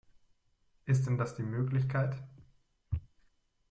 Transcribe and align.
Ist 0.85 1.05
denn 1.05 1.19
das 1.19 1.35
die 1.35 1.43
Möglichkeit. 1.43 2.15